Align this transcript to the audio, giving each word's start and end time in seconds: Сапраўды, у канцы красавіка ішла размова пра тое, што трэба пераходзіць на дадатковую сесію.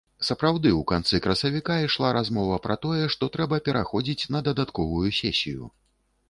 Сапраўды, 0.27 0.69
у 0.77 0.79
канцы 0.91 1.19
красавіка 1.25 1.75
ішла 1.87 2.09
размова 2.17 2.57
пра 2.65 2.77
тое, 2.87 3.03
што 3.17 3.29
трэба 3.37 3.61
пераходзіць 3.69 4.29
на 4.37 4.43
дадатковую 4.49 5.07
сесію. 5.21 5.71